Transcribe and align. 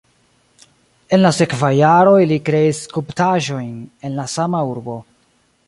En 1.17 1.21
la 1.23 1.31
sekvaj 1.39 1.69
jaroj 1.81 2.23
li 2.33 2.39
kreis 2.49 2.81
skulptaĵojn 2.87 3.71
en 4.09 4.19
la 4.21 4.29
sama 4.37 4.67
urbo. 4.75 5.01